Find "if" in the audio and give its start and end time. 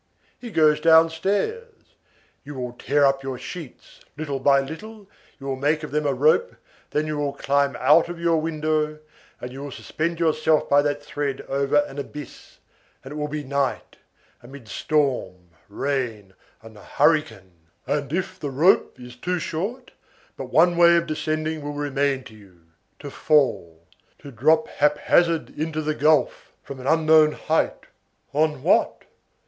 18.11-18.39